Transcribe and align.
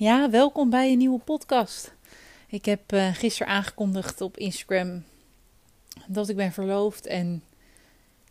Ja, 0.00 0.30
welkom 0.30 0.70
bij 0.70 0.92
een 0.92 0.98
nieuwe 0.98 1.18
podcast. 1.18 1.94
Ik 2.46 2.64
heb 2.64 2.92
uh, 2.92 3.14
gisteren 3.14 3.52
aangekondigd 3.52 4.20
op 4.20 4.36
Instagram 4.36 5.04
dat 6.06 6.28
ik 6.28 6.36
ben 6.36 6.52
verloofd. 6.52 7.06
En 7.06 7.44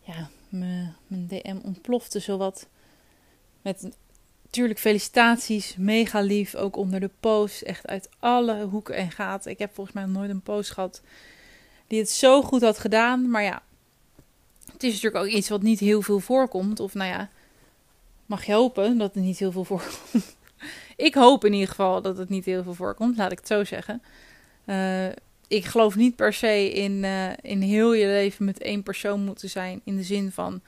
ja, 0.02 0.30
mijn 0.48 1.26
DM 1.28 1.56
ontplofte 1.62 2.18
zowat. 2.18 2.66
Met 3.62 3.88
natuurlijk 4.42 4.78
felicitaties, 4.78 5.76
mega 5.76 6.20
lief. 6.20 6.54
Ook 6.54 6.76
onder 6.76 7.00
de 7.00 7.10
post. 7.20 7.62
Echt 7.62 7.86
uit 7.86 8.08
alle 8.18 8.64
hoeken 8.64 8.94
en 8.94 9.10
gaten. 9.10 9.50
Ik 9.50 9.58
heb 9.58 9.74
volgens 9.74 9.96
mij 9.96 10.04
nooit 10.04 10.30
een 10.30 10.42
post 10.42 10.70
gehad 10.70 11.02
die 11.86 11.98
het 11.98 12.10
zo 12.10 12.42
goed 12.42 12.62
had 12.62 12.78
gedaan. 12.78 13.30
Maar 13.30 13.42
ja, 13.42 13.62
het 14.72 14.82
is 14.82 14.92
natuurlijk 14.92 15.24
ook 15.24 15.30
iets 15.30 15.48
wat 15.48 15.62
niet 15.62 15.80
heel 15.80 16.02
veel 16.02 16.20
voorkomt. 16.20 16.80
Of 16.80 16.94
nou 16.94 17.10
ja, 17.10 17.30
mag 18.26 18.44
je 18.44 18.52
hopen 18.52 18.98
dat 18.98 19.14
het 19.14 19.24
niet 19.24 19.38
heel 19.38 19.52
veel 19.52 19.64
voorkomt. 19.64 20.38
Ik 21.00 21.14
hoop 21.14 21.44
in 21.44 21.52
ieder 21.52 21.68
geval 21.68 22.02
dat 22.02 22.18
het 22.18 22.28
niet 22.28 22.44
heel 22.44 22.62
veel 22.62 22.74
voorkomt, 22.74 23.16
laat 23.16 23.32
ik 23.32 23.38
het 23.38 23.46
zo 23.46 23.64
zeggen. 23.64 24.02
Uh, 24.66 25.06
ik 25.48 25.64
geloof 25.64 25.96
niet 25.96 26.16
per 26.16 26.32
se 26.32 26.70
in, 26.70 27.02
uh, 27.02 27.30
in 27.40 27.60
heel 27.60 27.92
je 27.92 28.06
leven 28.06 28.44
met 28.44 28.58
één 28.58 28.82
persoon 28.82 29.24
moeten 29.24 29.50
zijn. 29.50 29.80
In 29.84 29.96
de 29.96 30.02
zin 30.02 30.32
van 30.32 30.60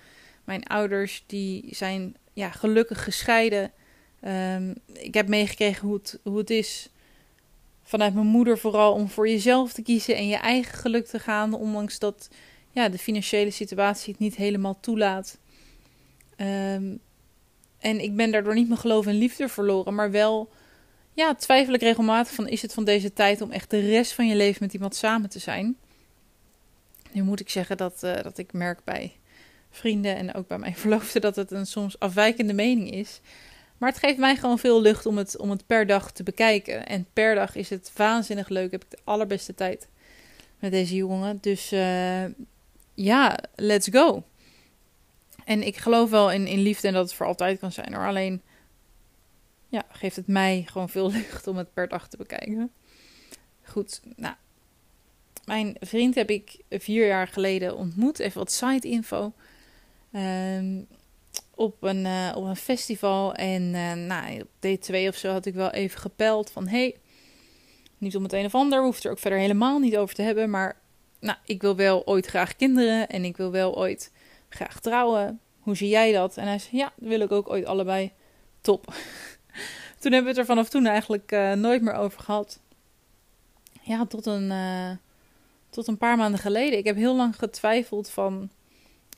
mijn 0.45 0.65
ouders, 0.65 1.25
die 1.27 1.65
zijn 1.71 2.17
ja, 2.33 2.51
gelukkig 2.51 3.05
gescheiden. 3.05 3.73
Um, 4.25 4.75
ik 4.93 5.15
heb 5.15 5.29
meegekregen 5.29 5.87
hoe 5.87 5.97
het, 5.97 6.19
hoe 6.23 6.39
het 6.39 6.51
is 6.51 6.89
vanuit 7.83 8.15
mijn 8.15 8.27
moeder 8.27 8.59
vooral 8.59 8.93
om 8.93 9.09
voor 9.09 9.29
jezelf 9.29 9.73
te 9.73 9.83
kiezen 9.83 10.17
en 10.17 10.29
je 10.29 10.37
eigen 10.37 10.79
geluk 10.79 11.07
te 11.07 11.19
gaan. 11.19 11.55
Ondanks 11.55 11.99
dat 11.99 12.29
ja, 12.71 12.89
de 12.89 12.99
financiële 12.99 13.51
situatie 13.51 14.13
het 14.13 14.21
niet 14.21 14.37
helemaal 14.37 14.79
toelaat. 14.81 15.39
Um, 16.37 17.01
en 17.83 18.01
ik 18.01 18.17
ben 18.17 18.31
daardoor 18.31 18.55
niet 18.55 18.69
mijn 18.69 18.81
geloof 18.81 19.07
en 19.07 19.15
liefde 19.15 19.49
verloren, 19.49 19.95
maar 19.95 20.11
wel 20.11 20.51
ja, 21.15 21.35
twijfel 21.35 21.75
ik 21.75 21.81
regelmatig 21.81 22.35
van 22.35 22.49
is 22.49 22.63
het 22.63 22.73
van 22.73 22.85
deze 22.85 23.13
tijd 23.13 23.41
om 23.41 23.51
echt 23.51 23.71
de 23.71 23.81
rest 23.81 24.13
van 24.13 24.27
je 24.27 24.37
leven 24.37 24.63
met 24.63 24.73
iemand 24.73 24.95
samen 24.95 25.29
te 25.29 25.39
zijn. 25.39 25.77
Nu 27.13 27.23
moet 27.23 27.41
ik 27.41 27.51
zeggen 27.51 27.77
dat, 27.77 28.01
uh, 28.05 28.23
dat 28.23 28.39
ik 28.39 28.53
merk 28.53 28.85
bij 28.85 29.13
vrienden 29.71 30.17
en 30.17 30.35
ook 30.35 30.47
bij 30.49 30.59
mijn 30.59 30.77
verloofde 30.83 31.21
dat 31.21 31.37
het 31.37 31.51
een 31.51 31.67
soms 31.67 31.99
afwijkende 31.99 32.53
mening 32.53 32.91
is. 32.91 33.21
Maar 33.79 33.91
het 33.91 33.99
geeft 33.99 34.19
mij 34.19 34.37
gewoon 34.37 34.59
veel 34.59 34.81
lucht 34.81 35.07
om 35.07 35.17
het, 35.17 35.39
om 35.39 35.51
het 35.51 35.67
per 35.67 35.87
dag 35.87 36.13
te 36.13 36.23
bekijken. 36.23 36.87
En 36.87 37.07
per 37.13 37.35
dag 37.35 37.55
is 37.55 37.71
het 37.71 37.93
waanzinnig 37.97 38.49
leuk. 38.49 38.71
Heb 38.71 38.85
ik 38.85 38.91
de 38.91 38.99
allerbeste 39.05 39.55
tijd 39.55 39.89
met 40.59 40.71
deze 40.71 40.95
jongen. 40.95 41.39
Dus 41.41 41.73
uh, 41.73 42.25
ja, 42.95 43.39
let's 43.55 43.89
go. 43.93 44.25
En 45.45 45.67
ik 45.67 45.77
geloof 45.77 46.11
wel 46.11 46.31
in, 46.31 46.47
in 46.47 46.59
liefde 46.59 46.89
en 46.89 46.95
dat 46.95 47.05
het 47.05 47.15
voor 47.15 47.27
altijd 47.27 47.59
kan 47.59 47.73
zijn 47.73 47.95
hoor. 47.95 48.07
Alleen 48.07 48.43
ja, 49.69 49.85
geeft 49.89 50.17
het 50.17 50.27
mij 50.27 50.65
gewoon 50.67 50.89
veel 50.89 51.11
lucht 51.21 51.47
om 51.47 51.57
het 51.57 51.73
per 51.73 51.89
dag 51.89 52.09
te 52.09 52.17
bekijken. 52.17 52.73
Goed, 53.63 54.01
nou. 54.17 54.35
Mijn 55.45 55.77
vriend 55.81 56.15
heb 56.15 56.31
ik 56.31 56.59
vier 56.71 57.07
jaar 57.07 57.29
geleden 57.29 57.77
ontmoet. 57.77 58.19
Even 58.19 58.39
wat 58.39 58.53
side 58.53 58.89
info. 58.89 59.33
Ehm, 60.13 60.81
op, 61.55 61.83
een, 61.83 62.05
uh, 62.05 62.33
op 62.35 62.45
een 62.45 62.57
festival. 62.57 63.35
En 63.35 63.63
uh, 63.63 63.93
nou, 63.93 64.41
op 64.41 64.49
D2 64.67 64.95
of 65.09 65.17
zo 65.17 65.33
had 65.33 65.47
ik 65.47 65.55
wel 65.55 65.71
even 65.71 66.01
gepeld 66.01 66.51
van... 66.51 66.69
Hey, 66.69 66.97
niet 67.99 68.17
om 68.17 68.23
het 68.23 68.33
een 68.33 68.45
of 68.45 68.55
ander. 68.55 68.83
Hoeft 68.83 69.05
er 69.05 69.11
ook 69.11 69.19
verder 69.19 69.39
helemaal 69.39 69.79
niet 69.79 69.97
over 69.97 70.15
te 70.15 70.23
hebben. 70.23 70.51
Maar 70.51 70.81
nou, 71.21 71.39
ik 71.45 71.63
wil 71.63 71.77
wel 71.77 72.07
ooit 72.07 72.27
graag 72.27 72.57
kinderen. 72.57 73.09
En 73.09 73.25
ik 73.25 73.37
wil 73.37 73.51
wel 73.51 73.77
ooit 73.77 74.13
graag 74.55 74.81
trouwen. 74.81 75.41
Hoe 75.61 75.77
zie 75.77 75.89
jij 75.89 76.13
dat? 76.13 76.37
En 76.37 76.47
hij 76.47 76.59
zei, 76.59 76.77
ja, 76.77 76.93
dat 76.97 77.09
wil 77.09 77.21
ik 77.21 77.33
ook 77.33 77.51
ooit 77.51 77.65
allebei. 77.65 78.13
Top. 78.61 78.85
toen 80.01 80.13
hebben 80.13 80.23
we 80.23 80.29
het 80.29 80.39
er 80.39 80.45
vanaf 80.45 80.69
toen 80.69 80.87
eigenlijk 80.87 81.33
uh, 81.33 81.53
nooit 81.53 81.83
meer 81.83 81.95
over 81.95 82.21
gehad. 82.21 82.61
Ja, 83.83 84.07
tot 84.07 84.27
een, 84.27 84.51
uh, 84.51 84.91
tot 85.71 85.87
een 85.87 85.99
paar 85.99 86.17
maanden 86.17 86.41
geleden. 86.41 86.79
Ik 86.79 86.85
heb 86.85 86.97
heel 86.97 87.17
lang 87.17 87.37
getwijfeld 87.37 88.11
van, 88.11 88.51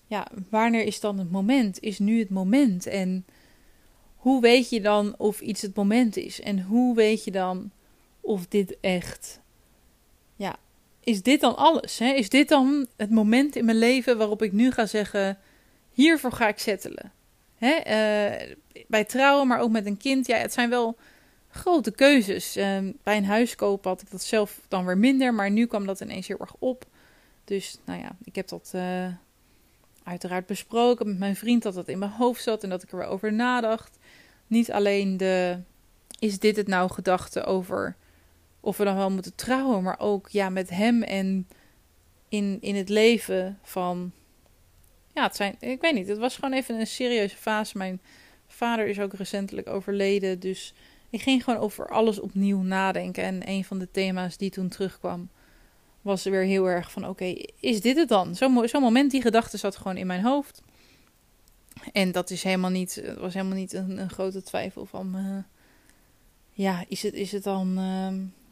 ja, 0.07 0.27
wanneer 0.51 0.85
is 0.85 1.01
dan 1.01 1.19
het 1.19 1.31
moment? 1.31 1.81
Is 1.81 1.99
nu 1.99 2.19
het 2.19 2.31
moment? 2.31 2.87
En 2.87 3.27
hoe 4.17 4.41
weet 4.41 4.71
je 4.71 4.81
dan 4.81 5.15
of 5.19 5.41
iets 5.41 5.63
het 5.63 5.75
moment 5.75 6.17
is? 6.17 6.41
En 6.41 6.63
hoe 6.63 6.95
weet 6.95 7.25
je 7.25 7.31
dan 7.31 7.71
of 8.21 8.47
dit 8.47 8.77
echt, 8.81 9.41
is 11.05 11.23
dit 11.23 11.41
dan 11.41 11.57
alles? 11.57 11.99
Hè? 11.99 12.13
Is 12.13 12.29
dit 12.29 12.49
dan 12.49 12.87
het 12.97 13.11
moment 13.11 13.57
in 13.57 13.65
mijn 13.65 13.79
leven 13.79 14.19
waarop 14.19 14.43
ik 14.43 14.53
nu 14.53 14.71
ga 14.71 14.87
zeggen: 14.87 15.39
hiervoor 15.93 16.33
ga 16.33 16.49
ik 16.49 16.59
settelen? 16.59 17.13
Hè? 17.57 17.77
Uh, 17.77 18.55
bij 18.87 19.05
trouwen, 19.05 19.47
maar 19.47 19.61
ook 19.61 19.71
met 19.71 19.87
een 19.87 19.97
kind. 19.97 20.27
Ja, 20.27 20.37
het 20.37 20.53
zijn 20.53 20.71
wel 20.71 20.97
grote 21.51 21.91
keuzes. 21.91 22.57
Uh, 22.57 22.79
bij 23.03 23.17
een 23.17 23.25
huis 23.25 23.55
kopen 23.55 23.91
had 23.91 24.03
ik 24.03 24.11
dat 24.11 24.23
zelf 24.23 24.61
dan 24.69 24.85
weer 24.85 24.99
minder, 24.99 25.35
maar 25.35 25.51
nu 25.51 25.67
kwam 25.67 25.87
dat 25.87 26.01
ineens 26.01 26.29
heel 26.29 26.39
erg 26.41 26.55
op. 26.59 26.85
Dus 27.45 27.79
nou 27.85 28.01
ja, 28.01 28.17
ik 28.25 28.35
heb 28.35 28.49
dat 28.49 28.73
uh, 28.75 29.07
uiteraard 30.03 30.47
besproken 30.47 31.07
met 31.07 31.19
mijn 31.19 31.37
vriend 31.37 31.63
dat 31.63 31.75
dat 31.75 31.89
in 31.89 31.99
mijn 31.99 32.11
hoofd 32.11 32.43
zat 32.43 32.63
en 32.63 32.69
dat 32.69 32.83
ik 32.83 32.93
er 32.93 32.99
wel 32.99 33.09
over 33.09 33.33
nadacht. 33.33 33.99
Niet 34.47 34.73
alleen 34.73 35.17
de 35.17 35.59
is 36.19 36.39
dit 36.39 36.57
het 36.57 36.67
nou 36.67 36.91
gedachte 36.91 37.45
over 37.45 37.97
of 38.65 38.77
we 38.77 38.85
dan 38.85 38.97
wel 38.97 39.11
moeten 39.11 39.35
trouwen, 39.35 39.83
maar 39.83 39.99
ook 39.99 40.29
ja, 40.29 40.49
met 40.49 40.71
hem 40.71 41.03
en 41.03 41.49
in, 42.29 42.59
in 42.61 42.75
het 42.75 42.89
leven 42.89 43.59
van. 43.63 44.13
Ja, 45.15 45.23
het 45.23 45.37
zijn, 45.37 45.57
ik 45.61 45.81
weet 45.81 45.95
niet, 45.95 46.09
het 46.09 46.19
was 46.19 46.35
gewoon 46.35 46.53
even 46.53 46.81
een 46.81 46.87
serieuze 46.87 47.37
fase. 47.37 47.79
Mijn 47.79 48.01
vader 48.47 48.87
is 48.87 49.01
ook 49.01 49.13
recentelijk 49.13 49.69
overleden, 49.69 50.41
dus 50.41 50.75
ik 51.11 51.23
ging 51.23 51.45
gewoon 51.45 51.61
over 51.61 51.89
alles 51.89 52.21
opnieuw 52.21 52.61
nadenken. 52.61 53.25
En 53.25 53.49
een 53.49 53.65
van 53.65 53.79
de 53.79 53.91
thema's 53.91 54.37
die 54.37 54.51
toen 54.51 54.69
terugkwam, 54.69 55.29
was 56.03 56.25
weer 56.25 56.45
heel 56.45 56.67
erg 56.67 56.91
van: 56.91 57.09
oké, 57.09 57.35
is 57.61 57.81
dit 57.81 57.97
het 57.97 58.09
dan? 58.09 58.35
Zo'n 58.35 58.69
zo 58.69 58.81
moment, 58.81 59.11
die 59.11 59.23
gedachte 59.23 59.57
zat 59.57 59.77
gewoon 59.77 59.97
in 59.97 60.07
mijn 60.07 60.23
hoofd. 60.23 60.63
En 61.93 62.13
dat 62.13 62.31
is 62.31 62.43
helemaal 62.43 62.71
niet, 62.71 63.15
was 63.19 63.35
helemaal 63.35 63.57
niet 63.57 63.73
een, 63.73 64.11
grote 64.11 64.43
twijfel 64.43 64.87
van. 64.87 65.17
Uh, 65.17 65.43
ja, 66.53 66.85
is 66.89 67.03
het, 67.03 67.15
is 67.15 67.33
het 67.33 67.43
dan. 67.43 67.79
Uh, 67.79 68.43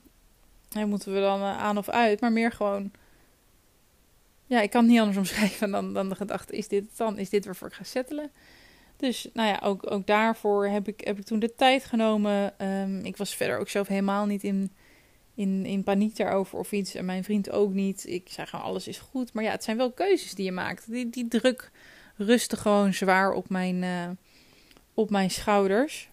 Hey, 0.73 0.85
moeten 0.85 1.15
we 1.15 1.21
dan 1.21 1.41
uh, 1.41 1.59
aan 1.59 1.79
of 1.79 1.89
uit, 1.89 2.21
maar 2.21 2.33
meer 2.33 2.53
gewoon. 2.53 2.93
Ja, 4.47 4.61
ik 4.61 4.71
kan 4.71 4.83
het 4.83 4.91
niet 4.91 5.01
anders 5.01 5.19
omschrijven 5.19 5.71
dan, 5.71 5.93
dan 5.93 6.09
de 6.09 6.15
gedachte: 6.15 6.57
is 6.57 6.69
dit 6.69 6.97
dan? 6.97 7.19
Is 7.19 7.31
dit 7.31 7.45
waarvoor 7.45 7.69
ik 7.69 7.75
ga 7.75 7.85
settelen? 7.85 8.31
Dus 8.97 9.29
nou 9.33 9.49
ja, 9.49 9.61
ook, 9.63 9.91
ook 9.91 10.07
daarvoor 10.07 10.67
heb 10.67 10.89
ik, 10.89 11.01
heb 11.01 11.19
ik 11.19 11.25
toen 11.25 11.39
de 11.39 11.55
tijd 11.55 11.85
genomen. 11.85 12.55
Um, 12.67 13.05
ik 13.05 13.17
was 13.17 13.35
verder 13.35 13.59
ook 13.59 13.69
zelf 13.69 13.89
helemaal 13.89 14.27
niet 14.27 14.45
in, 14.45 14.73
in, 15.35 15.67
in 15.67 15.83
paniek 15.83 16.17
daarover 16.17 16.59
of 16.59 16.73
iets. 16.73 16.95
En 16.95 17.05
mijn 17.05 17.25
vriend 17.25 17.51
ook 17.51 17.73
niet. 17.73 18.07
Ik 18.07 18.29
zei 18.29 18.47
gewoon: 18.47 18.65
alles 18.65 18.89
is 18.89 18.99
goed. 18.99 19.33
Maar 19.33 19.45
ja, 19.45 19.51
het 19.51 19.65
zijn 19.65 19.77
wel 19.77 19.93
keuzes 19.93 20.35
die 20.35 20.45
je 20.45 20.53
maakt. 20.53 20.91
Die, 20.91 21.11
die 21.11 21.29
druk 21.29 21.71
rustte 22.17 22.57
gewoon 22.57 22.95
zwaar 22.95 23.33
op 23.33 23.49
mijn, 23.49 23.83
uh, 23.83 24.09
op 24.95 25.11
mijn 25.11 25.31
schouders. 25.31 26.11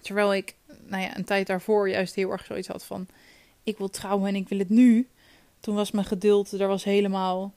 Terwijl 0.00 0.34
ik 0.34 0.54
nou 0.86 1.02
ja, 1.02 1.16
een 1.16 1.24
tijd 1.24 1.46
daarvoor 1.46 1.88
juist 1.88 2.14
heel 2.14 2.30
erg 2.30 2.44
zoiets 2.44 2.68
had 2.68 2.84
van 2.84 3.06
ik 3.64 3.78
wil 3.78 3.90
trouwen 3.90 4.28
en 4.28 4.34
ik 4.34 4.48
wil 4.48 4.58
het 4.58 4.68
nu. 4.68 5.08
Toen 5.60 5.74
was 5.74 5.90
mijn 5.90 6.06
geduld, 6.06 6.52
er 6.52 6.68
was 6.68 6.84
helemaal 6.84 7.54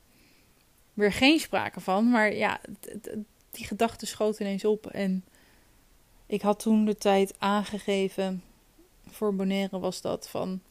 weer 0.93 1.13
geen 1.13 1.39
sprake 1.39 1.79
van. 1.79 2.09
Maar 2.09 2.33
ja, 2.33 2.61
die 3.51 3.65
gedachte 3.65 4.05
schoot 4.05 4.39
ineens 4.39 4.65
op. 4.65 4.87
En 4.87 5.25
ik 6.25 6.41
had 6.41 6.59
toen 6.59 6.85
de 6.85 6.95
tijd 6.95 7.33
aangegeven, 7.37 8.43
voor 9.09 9.35
Bonaire 9.35 9.79
was 9.79 10.01
dat 10.01 10.29
van... 10.29 10.61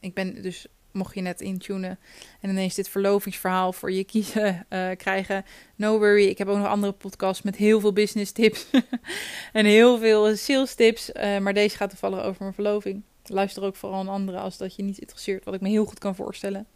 Ik 0.00 0.14
ben 0.14 0.42
dus, 0.42 0.66
mocht 0.90 1.14
je 1.14 1.20
net 1.20 1.40
intunen 1.40 1.98
en 2.40 2.50
ineens 2.50 2.74
dit 2.74 2.88
verlovingsverhaal 2.88 3.72
voor 3.72 3.92
je 3.92 4.04
kiezen 4.04 4.66
uh, 4.70 4.90
krijgen. 5.04 5.44
No 5.76 5.98
worry, 5.98 6.26
ik 6.26 6.38
heb 6.38 6.48
ook 6.48 6.58
nog 6.58 6.66
andere 6.66 6.92
podcasts 6.92 7.42
met 7.42 7.56
heel 7.56 7.80
veel 7.80 7.92
business 7.92 8.32
tips. 8.32 8.66
en 9.52 9.64
heel 9.64 9.98
veel 9.98 10.36
sales 10.36 10.74
tips. 10.74 11.10
Uh, 11.10 11.38
maar 11.38 11.54
deze 11.54 11.76
gaat 11.76 11.90
toevallig 11.90 12.22
over 12.22 12.42
mijn 12.42 12.54
verloving. 12.54 13.02
Luister 13.28 13.62
ook 13.62 13.76
vooral 13.76 14.00
een 14.00 14.08
andere 14.08 14.38
als 14.38 14.56
dat 14.56 14.76
je 14.76 14.82
niet 14.82 14.98
interesseert, 14.98 15.44
wat 15.44 15.54
ik 15.54 15.60
me 15.60 15.68
heel 15.68 15.84
goed 15.84 15.98
kan 15.98 16.14
voorstellen. 16.14 16.66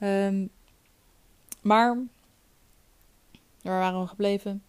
Um, 0.00 0.50
maar 1.62 1.98
Waar 3.62 3.78
waren 3.78 4.00
we 4.00 4.06
gebleven? 4.06 4.62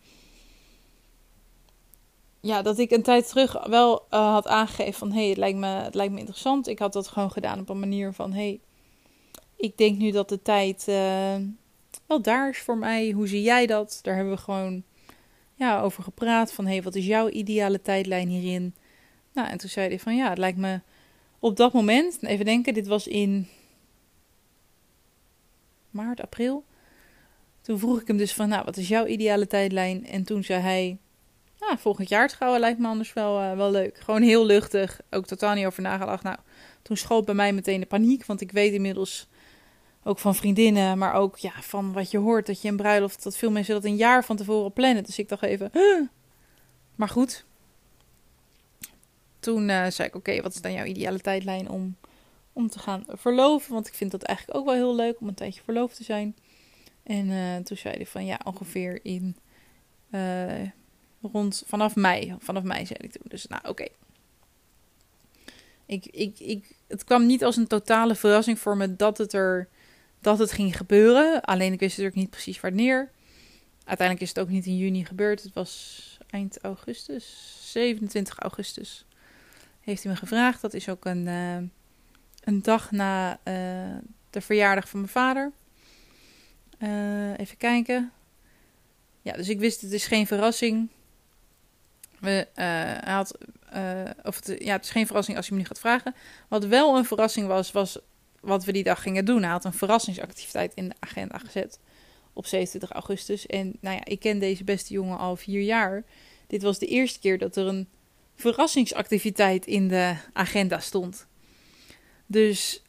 Ja, 2.39 2.61
dat 2.61 2.79
ik 2.79 2.91
een 2.91 3.03
tijd 3.03 3.27
terug 3.27 3.67
wel 3.67 4.05
uh, 4.11 4.31
had 4.31 4.47
aangegeven 4.47 4.93
van... 4.93 5.11
hé, 5.11 5.19
hey, 5.19 5.29
het, 5.29 5.37
lijkt 5.37 5.57
me, 5.57 5.67
het 5.67 5.95
lijkt 5.95 6.13
me 6.13 6.19
interessant. 6.19 6.67
Ik 6.67 6.79
had 6.79 6.93
dat 6.93 7.07
gewoon 7.07 7.31
gedaan 7.31 7.59
op 7.59 7.69
een 7.69 7.79
manier 7.79 8.13
van... 8.13 8.33
hé, 8.33 8.39
hey, 8.39 8.59
ik 9.55 9.77
denk 9.77 9.97
nu 9.97 10.11
dat 10.11 10.29
de 10.29 10.41
tijd 10.41 10.85
uh, 10.89 11.35
wel 12.05 12.21
daar 12.21 12.49
is 12.49 12.59
voor 12.59 12.77
mij. 12.77 13.11
Hoe 13.11 13.27
zie 13.27 13.41
jij 13.41 13.65
dat? 13.65 13.99
Daar 14.01 14.15
hebben 14.15 14.33
we 14.33 14.39
gewoon 14.39 14.83
ja, 15.55 15.81
over 15.81 16.03
gepraat. 16.03 16.53
Van, 16.53 16.65
hé, 16.65 16.71
hey, 16.71 16.83
wat 16.83 16.95
is 16.95 17.05
jouw 17.05 17.29
ideale 17.29 17.81
tijdlijn 17.81 18.27
hierin? 18.27 18.75
Nou, 19.33 19.47
en 19.47 19.57
toen 19.57 19.69
zei 19.69 19.87
hij 19.87 19.99
van, 19.99 20.15
ja, 20.15 20.29
het 20.29 20.37
lijkt 20.37 20.57
me 20.57 20.81
op 21.39 21.57
dat 21.57 21.73
moment... 21.73 22.23
Even 22.23 22.45
denken, 22.45 22.73
dit 22.73 22.87
was 22.87 23.07
in 23.07 23.47
maart, 25.89 26.21
april. 26.21 26.63
Toen 27.61 27.79
vroeg 27.79 28.01
ik 28.01 28.07
hem 28.07 28.17
dus 28.17 28.33
van, 28.33 28.49
nou, 28.49 28.63
wat 28.65 28.77
is 28.77 28.87
jouw 28.87 29.05
ideale 29.05 29.47
tijdlijn? 29.47 30.07
En 30.07 30.23
toen 30.23 30.43
zei 30.43 30.61
hij, 30.61 30.97
ja, 31.55 31.77
volgend 31.77 32.09
jaar 32.09 32.27
trouwen 32.27 32.59
lijkt 32.59 32.79
me 32.79 32.87
anders 32.87 33.13
wel, 33.13 33.41
uh, 33.41 33.55
wel 33.55 33.71
leuk. 33.71 33.97
Gewoon 33.97 34.21
heel 34.21 34.45
luchtig, 34.45 35.01
ook 35.09 35.25
totaal 35.25 35.55
niet 35.55 35.65
over 35.65 35.81
nagedacht. 35.81 36.23
Nou, 36.23 36.37
toen 36.81 36.97
schoot 36.97 37.25
bij 37.25 37.35
mij 37.35 37.53
meteen 37.53 37.79
de 37.79 37.85
paniek, 37.85 38.25
want 38.25 38.41
ik 38.41 38.51
weet 38.51 38.73
inmiddels 38.73 39.27
ook 40.03 40.19
van 40.19 40.35
vriendinnen, 40.35 40.97
maar 40.97 41.13
ook 41.13 41.37
ja, 41.37 41.51
van 41.61 41.93
wat 41.93 42.11
je 42.11 42.17
hoort, 42.17 42.45
dat 42.45 42.61
je 42.61 42.67
een 42.67 42.75
bruiloft, 42.75 43.23
dat 43.23 43.37
veel 43.37 43.51
mensen 43.51 43.73
dat 43.73 43.85
een 43.85 43.95
jaar 43.95 44.25
van 44.25 44.35
tevoren 44.35 44.73
plannen. 44.73 45.03
Dus 45.03 45.19
ik 45.19 45.29
dacht 45.29 45.43
even, 45.43 45.71
maar 46.95 47.09
goed. 47.09 47.45
Toen 49.39 49.69
uh, 49.69 49.87
zei 49.87 50.07
ik, 50.07 50.15
oké, 50.15 50.41
wat 50.41 50.53
is 50.53 50.61
dan 50.61 50.73
jouw 50.73 50.85
ideale 50.85 51.19
tijdlijn 51.19 51.69
om, 51.69 51.95
om 52.53 52.69
te 52.69 52.79
gaan 52.79 53.03
verloven? 53.07 53.73
Want 53.73 53.87
ik 53.87 53.93
vind 53.93 54.11
dat 54.11 54.23
eigenlijk 54.23 54.57
ook 54.57 54.65
wel 54.65 54.75
heel 54.75 54.95
leuk 54.95 55.19
om 55.19 55.27
een 55.27 55.33
tijdje 55.33 55.61
verloofd 55.63 55.95
te 55.95 56.03
zijn. 56.03 56.35
En 57.03 57.27
uh, 57.27 57.55
toen 57.55 57.77
zei 57.77 57.95
hij 57.95 58.05
van 58.05 58.25
ja, 58.25 58.39
ongeveer 58.43 58.99
in 59.05 59.35
uh, 60.11 60.69
rond 61.21 61.63
vanaf 61.65 61.95
mei. 61.95 62.35
Vanaf 62.39 62.63
mei 62.63 62.85
zei 62.85 62.99
ik 63.01 63.11
toen. 63.11 63.25
Dus 63.27 63.47
nou, 63.47 63.67
oké. 63.67 63.87
Ik, 65.85 66.05
ik, 66.05 66.39
ik, 66.39 66.75
het 66.87 67.03
kwam 67.03 67.25
niet 67.25 67.43
als 67.43 67.55
een 67.55 67.67
totale 67.67 68.15
verrassing 68.15 68.59
voor 68.59 68.77
me 68.77 68.95
dat 68.95 69.17
het 69.17 69.33
er 69.33 69.69
dat 70.21 70.39
het 70.39 70.51
ging 70.51 70.77
gebeuren. 70.77 71.41
Alleen 71.41 71.73
ik 71.73 71.79
wist 71.79 71.97
natuurlijk 71.97 72.21
niet 72.21 72.29
precies 72.29 72.59
wanneer. 72.59 73.11
Uiteindelijk 73.83 74.21
is 74.21 74.35
het 74.35 74.39
ook 74.39 74.49
niet 74.53 74.65
in 74.65 74.77
juni 74.77 75.05
gebeurd. 75.05 75.43
Het 75.43 75.53
was 75.53 76.17
eind 76.29 76.61
augustus, 76.61 77.55
27 77.61 78.39
augustus. 78.39 79.05
Heeft 79.89 80.03
hij 80.03 80.11
me 80.11 80.17
gevraagd. 80.17 80.61
Dat 80.61 80.73
is 80.73 80.89
ook 80.89 81.05
een, 81.05 81.27
uh, 81.27 81.55
een 82.43 82.61
dag 82.61 82.91
na 82.91 83.31
uh, 83.31 83.97
de 84.29 84.41
verjaardag 84.41 84.89
van 84.89 84.99
mijn 84.99 85.11
vader. 85.11 85.51
Uh, 86.79 87.37
even 87.37 87.57
kijken. 87.57 88.11
Ja, 89.21 89.33
dus 89.33 89.49
ik 89.49 89.59
wist 89.59 89.81
het 89.81 89.91
is 89.91 90.05
geen 90.05 90.27
verrassing. 90.27 90.89
We, 92.19 92.47
hij 92.53 93.13
had, 93.13 93.37
of 94.23 94.35
het, 94.35 94.55
ja, 94.59 94.71
het 94.71 94.85
is 94.85 94.91
geen 94.91 95.05
verrassing 95.05 95.37
als 95.37 95.47
je 95.47 95.53
me 95.53 95.59
nu 95.59 95.65
gaat 95.65 95.79
vragen. 95.79 96.15
Wat 96.47 96.65
wel 96.65 96.97
een 96.97 97.05
verrassing 97.05 97.47
was, 97.47 97.71
was 97.71 97.99
wat 98.39 98.65
we 98.65 98.71
die 98.71 98.83
dag 98.83 99.01
gingen 99.01 99.25
doen. 99.25 99.41
Hij 99.41 99.51
had 99.51 99.65
een 99.65 99.73
verrassingsactiviteit 99.73 100.73
in 100.73 100.89
de 100.89 100.95
agenda 100.99 101.37
gezet 101.37 101.79
op 102.33 102.45
27 102.45 102.91
augustus. 102.91 103.45
En 103.45 103.77
nou 103.79 103.95
ja, 103.95 104.05
ik 104.05 104.19
ken 104.19 104.39
deze 104.39 104.63
beste 104.63 104.93
jongen 104.93 105.17
al 105.17 105.35
vier 105.35 105.61
jaar. 105.61 106.03
Dit 106.47 106.61
was 106.61 106.79
de 106.79 106.87
eerste 106.87 107.19
keer 107.19 107.37
dat 107.37 107.55
er 107.55 107.67
een 107.67 107.87
verrassingsactiviteit 108.39 109.65
in 109.65 109.87
de 109.87 110.15
agenda 110.33 110.79
stond. 110.79 111.27
Dus 112.25 112.83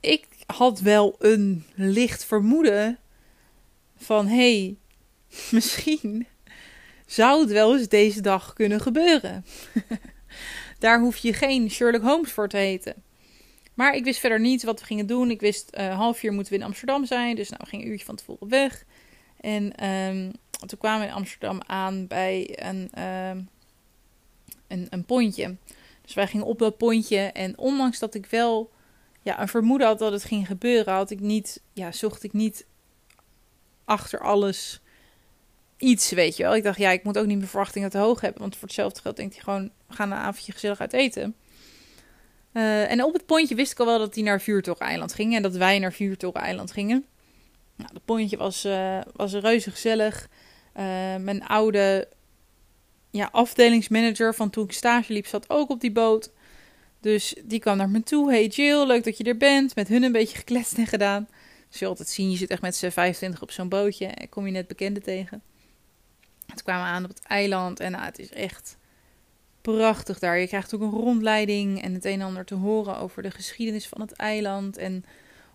ik 0.00 0.26
had 0.46 0.80
wel 0.80 1.16
een 1.18 1.64
licht 1.74 2.24
vermoeden 2.24 2.98
van 3.96 4.26
hé, 4.26 4.34
hey, 4.34 4.76
misschien 5.50 6.26
zou 7.06 7.40
het 7.40 7.50
wel 7.50 7.76
eens 7.76 7.88
deze 7.88 8.20
dag 8.20 8.52
kunnen 8.52 8.80
gebeuren. 8.80 9.44
Daar 10.78 11.00
hoef 11.00 11.16
je 11.16 11.32
geen 11.32 11.70
Sherlock 11.70 12.02
Holmes 12.02 12.32
voor 12.32 12.48
te 12.48 12.56
heten. 12.56 12.94
Maar 13.74 13.94
ik 13.94 14.04
wist 14.04 14.20
verder 14.20 14.40
niet 14.40 14.62
wat 14.62 14.80
we 14.80 14.86
gingen 14.86 15.06
doen. 15.06 15.30
Ik 15.30 15.40
wist 15.40 15.76
uh, 15.78 15.96
half 15.96 16.18
vier 16.18 16.32
moeten 16.32 16.52
we 16.52 16.58
in 16.58 16.64
Amsterdam 16.64 17.04
zijn. 17.04 17.36
Dus 17.36 17.48
nou, 17.48 17.60
we 17.62 17.68
gingen 17.68 17.84
een 17.84 17.90
uurtje 17.90 18.06
van 18.06 18.16
tevoren 18.16 18.48
weg. 18.48 18.84
En 19.40 19.86
um, 19.88 20.32
toen 20.66 20.78
kwamen 20.78 21.00
we 21.00 21.06
in 21.06 21.12
Amsterdam 21.12 21.60
aan 21.66 22.06
bij 22.06 22.58
een, 22.62 23.02
um, 23.04 23.48
een, 24.68 24.86
een 24.90 25.04
pontje. 25.04 25.56
Dus 26.02 26.14
wij 26.14 26.26
gingen 26.26 26.46
op 26.46 26.58
dat 26.58 26.76
pontje. 26.76 27.18
En 27.18 27.58
ondanks 27.58 27.98
dat 27.98 28.14
ik 28.14 28.26
wel 28.26 28.70
ja, 29.22 29.40
een 29.40 29.48
vermoeden 29.48 29.86
had 29.86 29.98
dat 29.98 30.12
het 30.12 30.24
ging 30.24 30.46
gebeuren, 30.46 30.94
had 30.94 31.10
ik 31.10 31.20
niet, 31.20 31.62
ja, 31.72 31.92
zocht 31.92 32.22
ik 32.22 32.32
niet 32.32 32.66
achter 33.84 34.20
alles 34.20 34.80
iets, 35.76 36.10
weet 36.10 36.36
je 36.36 36.42
wel. 36.42 36.54
Ik 36.54 36.62
dacht, 36.62 36.78
ja, 36.78 36.90
ik 36.90 37.04
moet 37.04 37.18
ook 37.18 37.26
niet 37.26 37.36
mijn 37.36 37.48
verwachtingen 37.48 37.90
te 37.90 37.98
hoog 37.98 38.20
hebben. 38.20 38.40
Want 38.40 38.56
voor 38.56 38.66
hetzelfde 38.66 39.00
geld 39.00 39.16
denk 39.16 39.32
je 39.32 39.40
gewoon, 39.40 39.70
we 39.86 39.94
gaan 39.94 40.10
een 40.10 40.18
avondje 40.18 40.52
gezellig 40.52 40.80
uit 40.80 40.92
eten. 40.92 41.34
Uh, 42.52 42.90
en 42.90 43.04
op 43.04 43.12
het 43.12 43.26
pontje 43.26 43.54
wist 43.54 43.72
ik 43.72 43.78
al 43.78 43.86
wel 43.86 43.98
dat 43.98 44.14
hij 44.14 44.24
naar 44.24 44.40
Vuurtoren-eiland 44.40 45.14
ging. 45.14 45.34
En 45.34 45.42
dat 45.42 45.56
wij 45.56 45.78
naar 45.78 45.92
Vuurtoren-eiland 45.92 46.72
gingen. 46.72 47.06
Nou, 47.76 47.90
het 47.92 48.04
pontje 48.04 48.36
was, 48.36 48.64
uh, 48.64 49.00
was 49.12 49.32
reuze 49.32 49.70
gezellig. 49.70 50.28
Uh, 50.76 50.82
mijn 51.16 51.46
oude 51.46 52.08
ja, 53.10 53.28
afdelingsmanager 53.32 54.34
van 54.34 54.50
toen 54.50 54.64
ik 54.64 54.72
stage 54.72 55.12
liep 55.12 55.26
zat 55.26 55.50
ook 55.50 55.70
op 55.70 55.80
die 55.80 55.92
boot. 55.92 56.30
Dus 57.00 57.34
die 57.44 57.60
kwam 57.60 57.76
naar 57.76 57.88
me 57.88 58.02
toe. 58.02 58.30
Hey 58.30 58.46
Jill, 58.46 58.86
leuk 58.86 59.04
dat 59.04 59.18
je 59.18 59.24
er 59.24 59.36
bent. 59.36 59.74
Met 59.74 59.88
hun 59.88 60.02
een 60.02 60.12
beetje 60.12 60.36
gekletst 60.36 60.78
en 60.78 60.86
gedaan. 60.86 61.28
Dus 61.70 61.78
je 61.78 61.86
altijd 61.86 62.08
zien, 62.08 62.30
je 62.30 62.36
zit 62.36 62.50
echt 62.50 62.62
met 62.62 62.76
z'n 62.76 62.88
25 62.90 63.42
op 63.42 63.50
zo'n 63.50 63.68
bootje. 63.68 64.06
En 64.06 64.28
kom 64.28 64.46
je 64.46 64.52
net 64.52 64.66
bekenden 64.66 65.02
tegen. 65.02 65.42
Toen 66.46 66.62
kwamen 66.64 66.84
we 66.84 66.90
aan 66.90 67.04
op 67.04 67.08
het 67.08 67.22
eiland. 67.22 67.80
En 67.80 67.92
nou, 67.92 68.04
het 68.04 68.18
is 68.18 68.30
echt 68.30 68.76
prachtig 69.60 70.18
daar. 70.18 70.38
Je 70.38 70.46
krijgt 70.46 70.74
ook 70.74 70.80
een 70.80 70.90
rondleiding 70.90 71.82
en 71.82 71.94
het 71.94 72.04
een 72.04 72.20
en 72.20 72.26
ander 72.26 72.44
te 72.44 72.54
horen 72.54 72.98
over 72.98 73.22
de 73.22 73.30
geschiedenis 73.30 73.88
van 73.88 74.00
het 74.00 74.12
eiland. 74.12 74.76
En 74.76 75.04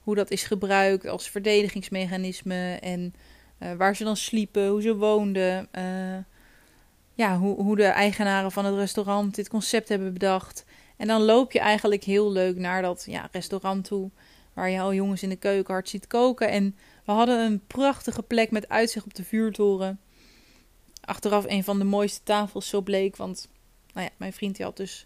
hoe 0.04 0.16
dat 0.16 0.32
is 0.32 0.44
gebruikt 0.44 1.08
als 1.08 1.30
verdedigingsmechanisme. 1.30 2.78
En 2.82 3.14
uh, 3.60 3.74
waar 3.74 3.96
ze 3.96 4.04
dan 4.04 4.18
sliepen, 4.18 4.68
hoe 4.68 4.82
ze 4.82 4.96
woonden. 4.96 5.68
Uh, 5.78 6.18
ja, 7.14 7.38
hoe, 7.38 7.62
hoe 7.62 7.76
de 7.76 7.86
eigenaren 7.86 8.52
van 8.52 8.66
het 8.66 8.76
restaurant 8.76 9.36
dit 9.36 9.50
concept 9.50 9.90
hebben 9.90 10.14
bedacht. 10.14 10.66
En 10.98 11.08
dan 11.08 11.22
loop 11.22 11.52
je 11.52 11.60
eigenlijk 11.60 12.04
heel 12.04 12.32
leuk 12.32 12.58
naar 12.58 12.82
dat 12.82 13.04
ja, 13.08 13.30
restaurant 13.32 13.86
toe. 13.86 14.10
Waar 14.54 14.70
je 14.70 14.80
al 14.80 14.94
jongens 14.94 15.24
in 15.24 15.30
de 15.30 15.36
keuken 15.36 15.74
hard 15.74 15.90
ziet 15.90 16.08
koken. 16.08 16.50
En 16.50 16.76
we 17.06 17.12
hadden 17.12 17.40
een 17.40 17.62
prachtige 17.68 18.24
plek 18.24 18.52
met 18.52 18.70
uitzicht 18.70 19.06
op 19.06 19.14
de 19.14 19.24
vuurtoren. 19.24 20.00
Achteraf 21.02 21.46
een 21.48 21.64
van 21.64 21.80
de 21.80 21.86
mooiste 21.86 22.24
tafels, 22.24 22.70
zo 22.70 22.82
bleek. 22.82 23.16
Want 23.16 23.50
nou 23.94 24.06
ja, 24.06 24.14
mijn 24.18 24.34
vriend 24.34 24.60
had 24.60 24.78
dus 24.78 25.06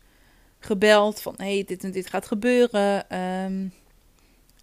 gebeld 0.60 1.22
van... 1.22 1.34
hey, 1.38 1.64
dit 1.66 1.84
en 1.84 1.92
dit 1.92 2.10
gaat 2.10 2.26
gebeuren. 2.26 3.16
Um, 3.18 3.74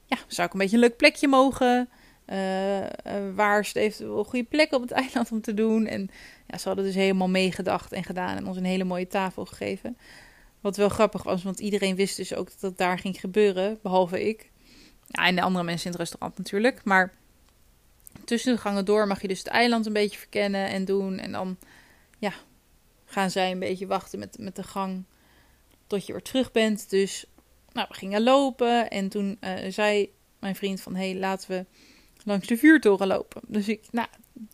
ja, 0.06 0.18
zou 0.26 0.46
ik 0.46 0.52
een 0.52 0.58
beetje 0.58 0.76
een 0.76 0.82
leuk 0.82 0.96
plekje 0.96 1.28
mogen? 1.28 1.88
Uh, 2.26 2.86
waar 3.34 3.68
een 3.74 4.24
goede 4.24 4.44
plek 4.44 4.72
op 4.72 4.80
het 4.80 4.90
eiland 5.02 5.32
om 5.32 5.40
te 5.40 5.54
doen? 5.54 5.86
En 5.86 6.10
ja, 6.46 6.58
ze 6.58 6.66
hadden 6.66 6.84
dus 6.84 6.94
helemaal 6.94 7.28
meegedacht 7.28 7.92
en 7.92 8.04
gedaan 8.04 8.36
en 8.36 8.46
ons 8.46 8.56
een 8.56 8.64
hele 8.64 8.84
mooie 8.84 9.06
tafel 9.06 9.44
gegeven. 9.44 9.96
Wat 10.60 10.76
wel 10.76 10.88
grappig 10.88 11.22
was, 11.22 11.42
want 11.42 11.60
iedereen 11.60 11.96
wist 11.96 12.16
dus 12.16 12.34
ook 12.34 12.48
dat 12.48 12.60
dat 12.60 12.78
daar 12.78 12.98
ging 12.98 13.20
gebeuren, 13.20 13.78
behalve 13.82 14.28
ik. 14.28 14.50
Ja, 15.06 15.26
en 15.26 15.34
de 15.34 15.42
andere 15.42 15.64
mensen 15.64 15.84
in 15.86 15.90
het 15.90 16.00
restaurant 16.00 16.38
natuurlijk. 16.38 16.84
Maar 16.84 17.12
tussen 18.24 18.54
de 18.54 18.60
gangen 18.60 18.84
door 18.84 19.06
mag 19.06 19.22
je 19.22 19.28
dus 19.28 19.38
het 19.38 19.46
eiland 19.46 19.86
een 19.86 19.92
beetje 19.92 20.18
verkennen 20.18 20.68
en 20.68 20.84
doen. 20.84 21.18
En 21.18 21.32
dan, 21.32 21.56
ja, 22.18 22.32
gaan 23.04 23.30
zij 23.30 23.50
een 23.50 23.58
beetje 23.58 23.86
wachten 23.86 24.18
met, 24.18 24.38
met 24.38 24.56
de 24.56 24.62
gang 24.62 25.04
tot 25.86 26.06
je 26.06 26.12
weer 26.12 26.22
terug 26.22 26.52
bent. 26.52 26.90
Dus 26.90 27.24
nou, 27.72 27.86
we 27.90 27.94
gingen 27.94 28.22
lopen 28.22 28.90
en 28.90 29.08
toen 29.08 29.38
uh, 29.40 29.50
zei 29.68 30.12
mijn 30.38 30.56
vriend 30.56 30.80
van... 30.80 30.94
hey, 30.94 31.16
laten 31.16 31.50
we 31.50 31.66
langs 32.24 32.46
de 32.46 32.56
vuurtoren 32.56 33.06
lopen. 33.06 33.42
Dus 33.46 33.68
ik, 33.68 33.80
nou, 33.90 34.08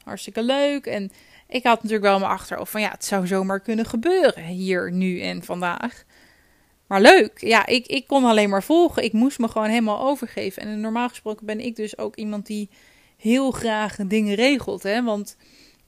hartstikke 0.05 0.43
leuk. 0.43 0.87
En 0.87 1.11
ik 1.49 1.63
had 1.63 1.77
natuurlijk 1.77 2.03
wel 2.03 2.19
mijn 2.19 2.31
achterhoofd 2.31 2.71
van... 2.71 2.81
ja, 2.81 2.91
het 2.91 3.05
zou 3.05 3.27
zomaar 3.27 3.61
kunnen 3.61 3.87
gebeuren 3.87 4.45
hier, 4.45 4.93
nu 4.93 5.21
en 5.21 5.43
vandaag. 5.43 6.05
Maar 6.87 7.01
leuk. 7.01 7.41
Ja, 7.41 7.67
ik, 7.67 7.87
ik 7.87 8.07
kon 8.07 8.25
alleen 8.25 8.51
maar 8.51 8.63
volgen. 8.63 9.05
Ik 9.05 9.13
moest 9.13 9.39
me 9.39 9.49
gewoon 9.49 9.69
helemaal 9.69 10.01
overgeven. 10.01 10.63
En 10.63 10.81
normaal 10.81 11.09
gesproken 11.09 11.47
ben 11.47 11.61
ik 11.61 11.77
dus 11.77 11.99
ook 11.99 12.17
iemand 12.17 12.47
die 12.47 12.69
heel 13.17 13.51
graag 13.51 13.97
dingen 13.97 14.35
regelt. 14.35 14.83
Hè? 14.83 15.03
Want 15.03 15.37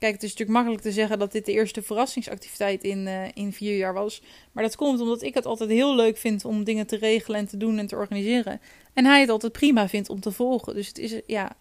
Kijk, 0.03 0.15
het 0.15 0.23
is 0.23 0.29
natuurlijk 0.29 0.57
makkelijk 0.57 0.83
te 0.83 0.91
zeggen 0.91 1.19
dat 1.19 1.31
dit 1.31 1.45
de 1.45 1.51
eerste 1.51 1.81
verrassingsactiviteit 1.81 2.83
in, 2.83 3.07
uh, 3.07 3.23
in 3.33 3.53
vier 3.53 3.77
jaar 3.77 3.93
was. 3.93 4.21
Maar 4.51 4.63
dat 4.63 4.75
komt 4.75 5.01
omdat 5.01 5.21
ik 5.21 5.33
het 5.33 5.45
altijd 5.45 5.69
heel 5.69 5.95
leuk 5.95 6.17
vind 6.17 6.45
om 6.45 6.63
dingen 6.63 6.87
te 6.87 6.95
regelen 6.95 7.39
en 7.39 7.47
te 7.47 7.57
doen 7.57 7.77
en 7.77 7.87
te 7.87 7.95
organiseren. 7.95 8.61
En 8.93 9.05
hij 9.05 9.19
het 9.19 9.29
altijd 9.29 9.51
prima 9.51 9.87
vindt 9.87 10.09
om 10.09 10.19
te 10.19 10.31
volgen. 10.31 10.75
Dus 10.75 10.87
het 10.87 10.97
is 10.97 11.21
ja, 11.25 11.55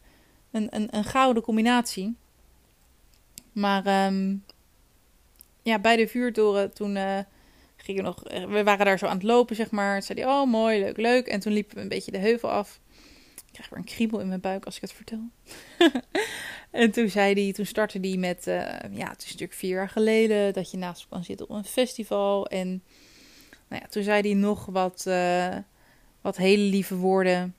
een, 0.53 0.67
een, 0.71 0.97
een 0.97 1.05
gouden 1.05 1.43
combinatie. 1.43 2.15
Maar 3.53 4.07
um, 4.07 4.45
ja, 5.63 5.79
bij 5.79 5.97
de 5.97 6.09
vuurtoren 6.09 6.73
toen 6.73 6.97
uh, 6.97 7.19
gingen 7.77 8.03
we 8.03 8.09
nog... 8.09 8.25
Eh, 8.25 8.45
we 8.45 8.65
waren 8.65 8.87
daar 8.87 8.99
zo 8.99 9.07
aan 9.07 9.17
het 9.17 9.23
lopen, 9.23 9.57
zeg 9.57 9.71
maar. 9.71 9.93
Toen 9.93 10.03
zei 10.17 10.21
hij, 10.21 10.29
oh 10.29 10.51
mooi, 10.51 10.81
leuk, 10.81 10.97
leuk. 10.97 11.27
En 11.27 11.41
toen 11.41 11.53
liepen 11.53 11.77
we 11.77 11.83
een 11.83 11.89
beetje 11.89 12.11
de 12.11 12.19
heuvel 12.19 12.51
af. 12.51 12.81
Ik 13.35 13.53
krijg 13.53 13.69
weer 13.71 13.79
een 13.79 13.85
kriebel 13.85 14.21
in 14.21 14.29
mijn 14.29 14.41
buik 14.41 14.65
als 14.65 14.77
ik 14.77 14.81
het 14.81 14.93
vertel. 14.93 15.29
En 16.73 16.91
toen 16.91 17.09
zei 17.09 17.43
hij, 17.43 17.53
toen 17.53 17.67
startte 17.67 17.99
hij 18.01 18.17
met, 18.17 18.47
uh, 18.47 18.55
ja, 18.93 19.09
het 19.09 19.23
is 19.23 19.31
natuurlijk 19.31 19.53
vier 19.53 19.71
jaar 19.71 19.89
geleden 19.89 20.53
dat 20.53 20.71
je 20.71 20.77
naast 20.77 21.07
kan 21.09 21.25
zitten 21.25 21.49
op 21.49 21.57
een 21.57 21.65
festival. 21.65 22.47
En 22.47 22.83
nou 23.69 23.83
ja, 23.83 23.89
toen 23.89 24.03
zei 24.03 24.21
hij 24.21 24.35
nog 24.35 24.67
wat, 24.67 25.05
uh, 25.09 25.57
wat 26.21 26.37
hele 26.37 26.63
lieve 26.63 26.97
woorden 26.97 27.55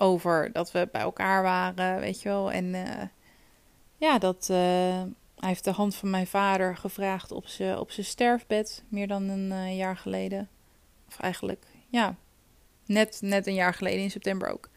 over 0.00 0.52
dat 0.52 0.72
we 0.72 0.88
bij 0.92 1.00
elkaar 1.00 1.42
waren, 1.42 2.00
weet 2.00 2.22
je 2.22 2.28
wel. 2.28 2.52
En 2.52 2.64
uh, 2.64 3.02
ja, 3.96 4.18
dat 4.18 4.46
hij 4.46 5.48
heeft 5.48 5.64
de 5.64 5.70
hand 5.70 5.94
van 5.94 6.10
mijn 6.10 6.26
vader 6.26 6.76
gevraagd 6.76 7.32
op 7.32 7.46
zijn 7.46 7.78
op 7.78 7.90
sterfbed, 7.90 8.84
meer 8.88 9.06
dan 9.06 9.28
een 9.28 9.76
jaar 9.76 9.96
geleden. 9.96 10.48
Of 11.08 11.20
eigenlijk, 11.20 11.64
ja, 11.88 12.16
net, 12.86 13.18
net 13.22 13.46
een 13.46 13.54
jaar 13.54 13.74
geleden 13.74 14.02
in 14.02 14.10
september 14.10 14.48
ook. 14.48 14.70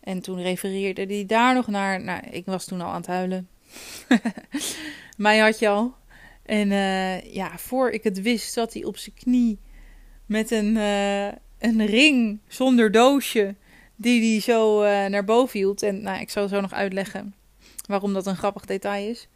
En 0.00 0.20
toen 0.20 0.42
refereerde 0.42 1.06
hij 1.06 1.26
daar 1.26 1.54
nog 1.54 1.66
naar. 1.66 2.02
Nou, 2.02 2.22
ik 2.30 2.46
was 2.46 2.64
toen 2.64 2.80
al 2.80 2.88
aan 2.90 2.96
het 2.96 3.06
huilen. 3.06 3.48
Mij 5.16 5.38
had 5.38 5.58
je 5.58 5.68
al. 5.68 5.94
En 6.42 6.68
ja, 7.32 7.58
voor 7.58 7.90
ik 7.90 8.02
het 8.02 8.22
wist, 8.22 8.52
zat 8.52 8.72
hij 8.72 8.84
op 8.84 8.96
zijn 8.96 9.14
knie 9.14 9.58
met 10.26 10.50
een, 10.50 10.76
een 11.58 11.86
ring 11.86 12.40
zonder 12.48 12.90
doosje. 12.90 13.54
Die 14.00 14.32
hij 14.32 14.40
zo 14.40 14.82
uh, 14.82 15.06
naar 15.06 15.24
boven 15.24 15.58
hield. 15.58 15.82
En 15.82 16.02
nou, 16.02 16.20
ik 16.20 16.30
zal 16.30 16.48
zo 16.48 16.60
nog 16.60 16.72
uitleggen 16.72 17.34
waarom 17.86 18.12
dat 18.12 18.26
een 18.26 18.36
grappig 18.36 18.64
detail 18.64 19.10
is. 19.10 19.28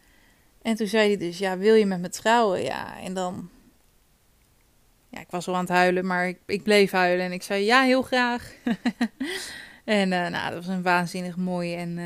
En 0.61 0.75
toen 0.75 0.87
zei 0.87 1.07
hij 1.07 1.17
dus: 1.17 1.37
Ja, 1.37 1.57
wil 1.57 1.73
je 1.73 1.85
met 1.85 1.99
me 1.99 2.09
trouwen? 2.09 2.63
Ja, 2.63 2.99
en 2.99 3.13
dan. 3.13 3.49
Ja, 5.09 5.19
ik 5.19 5.29
was 5.29 5.47
al 5.47 5.53
aan 5.53 5.59
het 5.59 5.69
huilen, 5.69 6.05
maar 6.05 6.27
ik, 6.27 6.39
ik 6.45 6.63
bleef 6.63 6.91
huilen. 6.91 7.25
En 7.25 7.31
ik 7.31 7.43
zei: 7.43 7.63
Ja, 7.63 7.83
heel 7.83 8.01
graag. 8.01 8.53
En 9.85 10.11
uh, 10.11 10.27
nou, 10.27 10.53
dat 10.53 10.65
was 10.65 10.75
een 10.75 10.81
waanzinnig 10.81 11.35
mooi 11.35 11.75
en, 11.75 11.97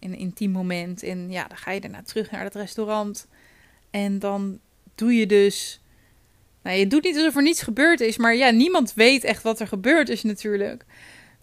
uh, 0.00 0.18
intiem 0.18 0.50
moment. 0.50 1.02
En 1.02 1.30
ja, 1.30 1.46
dan 1.48 1.56
ga 1.56 1.70
je 1.70 1.80
daarna 1.80 2.02
terug 2.02 2.30
naar 2.30 2.44
het 2.44 2.54
restaurant. 2.54 3.26
En 3.90 4.18
dan 4.18 4.58
doe 4.94 5.14
je 5.14 5.26
dus. 5.26 5.80
Nou, 6.62 6.78
je 6.78 6.86
doet 6.86 7.04
niet 7.04 7.16
alsof 7.16 7.36
er 7.36 7.42
niets 7.42 7.62
gebeurd 7.62 8.00
is. 8.00 8.16
Maar 8.16 8.34
ja, 8.34 8.50
niemand 8.50 8.94
weet 8.94 9.24
echt 9.24 9.42
wat 9.42 9.60
er 9.60 9.66
gebeurd 9.66 10.08
is 10.08 10.22
natuurlijk. 10.22 10.84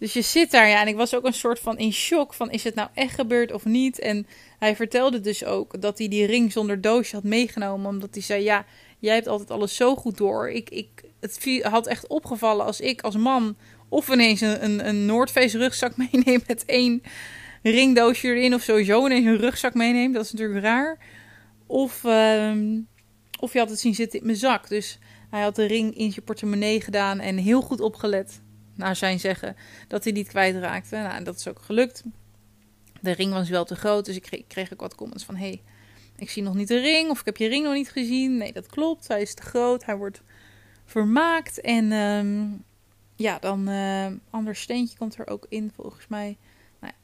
Dus 0.03 0.13
je 0.13 0.21
zit 0.21 0.51
daar, 0.51 0.67
ja. 0.67 0.81
En 0.81 0.87
ik 0.87 0.95
was 0.95 1.15
ook 1.15 1.25
een 1.25 1.33
soort 1.33 1.59
van 1.59 1.77
in 1.77 1.93
shock 1.93 2.33
van 2.33 2.51
is 2.51 2.63
het 2.63 2.75
nou 2.75 2.89
echt 2.93 3.15
gebeurd 3.15 3.51
of 3.51 3.65
niet? 3.65 3.99
En 3.99 4.27
hij 4.59 4.75
vertelde 4.75 5.19
dus 5.19 5.45
ook 5.45 5.81
dat 5.81 5.97
hij 5.97 6.07
die 6.07 6.25
ring 6.25 6.51
zonder 6.51 6.81
doosje 6.81 7.15
had 7.15 7.23
meegenomen. 7.23 7.89
Omdat 7.89 8.13
hij 8.13 8.23
zei, 8.23 8.43
ja, 8.43 8.65
jij 8.99 9.13
hebt 9.13 9.27
altijd 9.27 9.51
alles 9.51 9.75
zo 9.75 9.95
goed 9.95 10.17
door. 10.17 10.49
Ik, 10.49 10.69
ik, 10.69 11.03
het 11.19 11.61
had 11.61 11.87
echt 11.87 12.07
opgevallen 12.07 12.65
als 12.65 12.79
ik 12.79 13.01
als 13.01 13.17
man 13.17 13.55
of 13.89 14.09
ineens 14.09 14.41
een, 14.41 14.63
een, 14.63 14.87
een 14.87 15.05
Noordface 15.05 15.57
rugzak 15.57 15.97
meeneemt 16.11 16.47
met 16.47 16.65
één 16.65 17.03
ringdoosje 17.61 18.27
erin. 18.27 18.53
Of 18.53 18.61
sowieso 18.61 19.05
ineens 19.05 19.25
een 19.25 19.37
rugzak 19.37 19.73
meeneemt. 19.73 20.13
Dat 20.13 20.25
is 20.25 20.31
natuurlijk 20.31 20.63
raar. 20.63 20.97
Of, 21.67 22.03
uh, 22.03 22.53
of 23.39 23.53
je 23.53 23.59
had 23.59 23.69
het 23.69 23.79
zien 23.79 23.95
zitten 23.95 24.19
in 24.19 24.25
mijn 24.25 24.37
zak. 24.37 24.69
Dus 24.69 24.99
hij 25.29 25.41
had 25.41 25.55
de 25.55 25.65
ring 25.65 25.97
in 25.97 26.11
zijn 26.11 26.25
portemonnee 26.25 26.81
gedaan. 26.81 27.19
En 27.19 27.37
heel 27.37 27.61
goed 27.61 27.81
opgelet, 27.81 28.41
naar 28.75 28.95
zijn 28.95 29.19
zeggen, 29.19 29.55
dat 29.87 30.03
hij 30.03 30.13
niet 30.13 30.27
kwijtraakte. 30.27 30.95
Nou, 30.95 31.23
dat 31.23 31.35
is 31.35 31.47
ook 31.47 31.61
gelukt. 31.61 32.03
De 33.01 33.11
ring 33.11 33.33
was 33.33 33.49
wel 33.49 33.65
te 33.65 33.75
groot. 33.75 34.05
Dus 34.05 34.15
ik 34.15 34.21
kreeg, 34.21 34.47
kreeg 34.47 34.73
ook 34.73 34.81
wat 34.81 34.95
comments 34.95 35.23
van... 35.23 35.35
Hey, 35.35 35.61
ik 36.15 36.29
zie 36.29 36.43
nog 36.43 36.55
niet 36.55 36.67
de 36.67 36.79
ring. 36.79 37.09
Of 37.09 37.19
ik 37.19 37.25
heb 37.25 37.37
je 37.37 37.47
ring 37.47 37.63
nog 37.65 37.73
niet 37.73 37.89
gezien. 37.91 38.37
Nee, 38.37 38.53
dat 38.53 38.67
klopt. 38.67 39.07
Hij 39.07 39.21
is 39.21 39.33
te 39.33 39.41
groot. 39.41 39.85
Hij 39.85 39.97
wordt 39.97 40.21
vermaakt. 40.85 41.61
En... 41.61 41.91
Um, 41.91 42.63
ja, 43.15 43.39
dan 43.39 43.69
uh, 43.69 44.07
ander 44.29 44.55
steentje 44.55 44.97
komt 44.97 45.17
er 45.17 45.27
ook 45.27 45.45
in, 45.49 45.71
volgens 45.75 46.07
mij. 46.07 46.37
Nou 46.79 46.93
ja, 46.93 46.99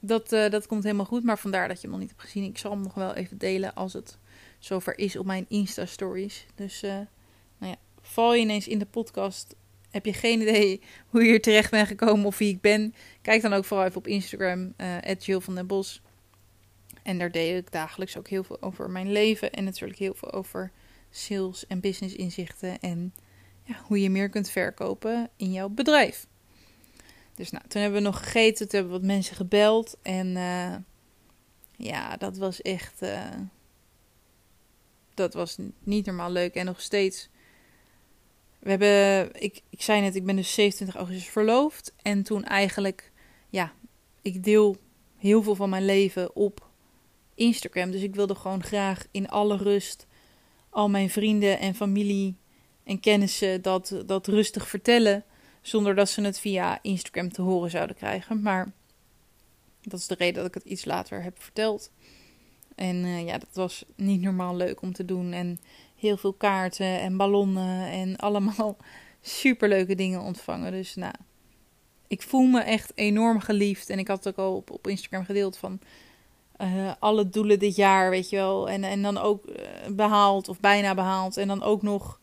dat, 0.00 0.32
uh, 0.32 0.50
dat 0.50 0.66
komt 0.66 0.82
helemaal 0.82 1.04
goed, 1.06 1.24
maar 1.24 1.38
vandaar 1.38 1.68
dat 1.68 1.76
je 1.76 1.82
hem 1.82 1.90
nog 1.90 2.00
niet 2.00 2.10
hebt 2.10 2.22
gezien. 2.22 2.44
Ik 2.44 2.58
zal 2.58 2.70
hem 2.70 2.82
nog 2.82 2.94
wel 2.94 3.14
even 3.14 3.38
delen 3.38 3.74
als 3.74 3.92
het 3.92 4.18
zover 4.58 4.98
is 4.98 5.16
op 5.16 5.26
mijn 5.26 5.46
Insta-stories. 5.48 6.46
Dus 6.54 6.82
uh, 6.82 6.90
nou 7.58 7.72
ja, 7.72 7.76
val 8.00 8.34
je 8.34 8.40
ineens 8.40 8.68
in 8.68 8.78
de 8.78 8.86
podcast, 8.86 9.54
heb 9.90 10.04
je 10.04 10.12
geen 10.12 10.40
idee 10.40 10.80
hoe 11.10 11.22
je 11.22 11.28
hier 11.28 11.42
terecht 11.42 11.70
bent 11.70 11.88
gekomen 11.88 12.26
of 12.26 12.38
wie 12.38 12.52
ik 12.52 12.60
ben. 12.60 12.94
Kijk 13.22 13.42
dan 13.42 13.52
ook 13.52 13.64
vooral 13.64 13.86
even 13.86 13.98
op 13.98 14.06
Instagram, 14.06 14.74
uh, 14.76 15.14
Jill 15.18 15.40
van 15.40 15.54
den 15.54 15.66
Bos. 15.66 16.02
En 17.02 17.18
daar 17.18 17.30
deel 17.30 17.56
ik 17.56 17.72
dagelijks 17.72 18.16
ook 18.16 18.28
heel 18.28 18.44
veel 18.44 18.62
over 18.62 18.90
mijn 18.90 19.12
leven 19.12 19.52
en 19.52 19.64
natuurlijk 19.64 19.98
heel 19.98 20.14
veel 20.14 20.32
over 20.32 20.72
sales 21.10 21.66
en 21.66 21.80
business 21.80 22.14
inzichten 22.14 22.80
en 22.80 23.14
ja, 23.64 23.74
hoe 23.86 24.00
je 24.02 24.10
meer 24.10 24.28
kunt 24.28 24.50
verkopen 24.50 25.30
in 25.36 25.52
jouw 25.52 25.68
bedrijf. 25.68 26.26
Dus 27.38 27.50
nou, 27.50 27.64
toen 27.68 27.80
hebben 27.80 28.00
we 28.00 28.06
nog 28.06 28.18
gegeten, 28.18 28.68
toen 28.68 28.80
hebben 28.80 29.00
wat 29.00 29.08
mensen 29.08 29.36
gebeld. 29.36 29.96
En 30.02 30.26
uh, 30.26 30.74
ja, 31.76 32.16
dat 32.16 32.36
was 32.36 32.62
echt. 32.62 33.02
Uh, 33.02 33.24
dat 35.14 35.34
was 35.34 35.58
niet 35.78 36.06
normaal 36.06 36.30
leuk. 36.30 36.54
En 36.54 36.64
nog 36.64 36.80
steeds. 36.80 37.28
We 38.58 38.70
hebben. 38.70 39.30
Ik, 39.42 39.62
ik 39.70 39.82
zei 39.82 40.00
net, 40.00 40.14
ik 40.14 40.24
ben 40.24 40.36
dus 40.36 40.54
27 40.54 40.96
augustus 40.96 41.28
verloofd. 41.28 41.94
En 42.02 42.22
toen 42.22 42.44
eigenlijk. 42.44 43.12
Ja, 43.50 43.72
ik 44.22 44.44
deel 44.44 44.76
heel 45.16 45.42
veel 45.42 45.54
van 45.54 45.70
mijn 45.70 45.84
leven 45.84 46.36
op 46.36 46.68
Instagram. 47.34 47.90
Dus 47.90 48.02
ik 48.02 48.14
wilde 48.14 48.34
gewoon 48.34 48.62
graag 48.62 49.06
in 49.10 49.28
alle 49.28 49.56
rust 49.56 50.06
al 50.70 50.88
mijn 50.88 51.10
vrienden 51.10 51.58
en 51.58 51.74
familie 51.74 52.36
en 52.84 53.00
kennissen 53.00 53.62
dat, 53.62 54.02
dat 54.06 54.26
rustig 54.26 54.68
vertellen. 54.68 55.24
Zonder 55.62 55.94
dat 55.94 56.08
ze 56.08 56.20
het 56.20 56.38
via 56.38 56.78
Instagram 56.82 57.32
te 57.32 57.42
horen 57.42 57.70
zouden 57.70 57.96
krijgen. 57.96 58.42
Maar 58.42 58.72
dat 59.82 60.00
is 60.00 60.06
de 60.06 60.14
reden 60.14 60.34
dat 60.34 60.46
ik 60.46 60.54
het 60.54 60.72
iets 60.72 60.84
later 60.84 61.22
heb 61.22 61.42
verteld. 61.42 61.90
En 62.74 62.96
uh, 62.96 63.26
ja, 63.26 63.38
dat 63.38 63.48
was 63.52 63.84
niet 63.96 64.20
normaal 64.20 64.56
leuk 64.56 64.82
om 64.82 64.92
te 64.92 65.04
doen. 65.04 65.32
En 65.32 65.58
heel 65.98 66.16
veel 66.16 66.32
kaarten 66.32 67.00
en 67.00 67.16
ballonnen 67.16 67.90
en 67.90 68.16
allemaal 68.26 68.76
superleuke 69.20 69.94
dingen 69.94 70.20
ontvangen. 70.20 70.72
Dus 70.72 70.94
nou, 70.94 71.14
ik 72.06 72.22
voel 72.22 72.46
me 72.46 72.60
echt 72.60 72.92
enorm 72.94 73.40
geliefd. 73.40 73.90
En 73.90 73.98
ik 73.98 74.08
had 74.08 74.24
het 74.24 74.28
ook 74.28 74.46
al 74.46 74.56
op, 74.56 74.70
op 74.70 74.86
Instagram 74.86 75.24
gedeeld 75.24 75.56
van 75.56 75.80
uh, 76.58 76.92
alle 76.98 77.28
doelen 77.28 77.58
dit 77.58 77.76
jaar, 77.76 78.10
weet 78.10 78.28
je 78.28 78.36
wel. 78.36 78.68
En, 78.68 78.84
en 78.84 79.02
dan 79.02 79.18
ook 79.18 79.46
uh, 79.46 79.54
behaald 79.90 80.48
of 80.48 80.60
bijna 80.60 80.94
behaald. 80.94 81.36
En 81.36 81.48
dan 81.48 81.62
ook 81.62 81.82
nog 81.82 82.20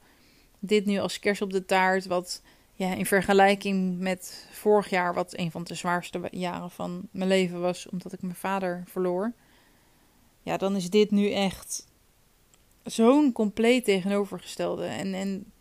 dit 0.60 0.86
nu 0.86 1.00
als 1.00 1.20
kers 1.20 1.41
op 1.41 1.51
de 1.51 1.65
taart, 1.65 2.05
wat 2.05 2.41
ja, 2.74 2.94
in 2.94 3.05
vergelijking 3.05 4.00
met 4.00 4.48
vorig 4.51 4.89
jaar, 4.89 5.13
wat 5.13 5.38
een 5.38 5.51
van 5.51 5.63
de 5.63 5.75
zwaarste 5.75 6.22
jaren 6.32 6.72
van 6.72 7.08
mijn 7.12 7.29
leven 7.29 7.62
was, 7.62 7.89
omdat 7.89 8.13
ik 8.13 8.22
mijn 8.22 8.36
vader 8.36 8.84
verloor. 8.86 9.34
Ja, 10.41 10.58
dan 10.58 10.75
is 10.75 10.89
dit 10.89 11.12
nu 11.12 11.32
echt 11.32 11.88
zo'n 12.85 13.31
compleet 13.31 13.85
tegenovergestelde. 13.85 14.85
En, 14.85 15.13
en 15.13 15.51